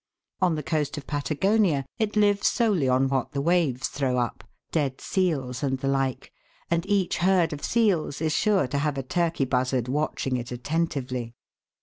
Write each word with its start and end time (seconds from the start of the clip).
On 0.41 0.55
the 0.55 0.63
coast 0.63 0.97
of 0.97 1.05
Patagonia 1.05 1.85
it 1.99 2.15
lives 2.15 2.47
solely 2.47 2.89
on 2.89 3.07
what 3.07 3.33
the 3.33 3.39
waves 3.39 3.87
throw 3.87 4.17
up, 4.17 4.43
dead 4.71 4.99
seals 4.99 5.61
and 5.61 5.77
the 5.77 5.87
like, 5.87 6.31
and 6.71 6.83
each 6.87 7.17
herd 7.19 7.53
of 7.53 7.63
seals 7.63 8.19
is 8.19 8.33
sure 8.33 8.65
to 8.65 8.79
have 8.79 8.97
a 8.97 9.03
Turkey 9.03 9.45
buzzard 9.45 9.87
watching 9.87 10.37
it 10.37 10.51
attentively. 10.51 11.35